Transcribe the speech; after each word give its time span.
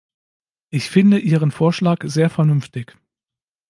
Ich 0.71 0.89
finde 0.89 1.19
Ihren 1.19 1.51
Vorschlag 1.51 1.99
sehr 2.05 2.31
vernünftig. 2.31 2.97